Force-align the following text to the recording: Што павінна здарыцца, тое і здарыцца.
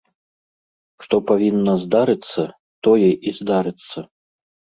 Што 1.03 1.15
павінна 1.31 1.75
здарыцца, 1.83 2.41
тое 2.89 3.09
і 3.11 3.29
здарыцца. 3.43 3.97